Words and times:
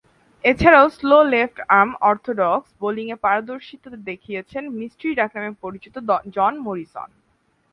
এছাড়াও, 0.43 0.87
slow 0.89 1.17
left arm 1.33 1.89
orthodox 2.01 2.69
বোলিংয়ে 2.81 3.17
পারদর্শীতা 3.17 3.89
দেখিয়েছেন 4.09 4.63
'মিস্ট্রি' 4.69 5.17
ডাকনামে 5.19 5.51
পরিচিত 5.61 5.95
জন 6.35 6.53
মরিসন। 6.59 7.09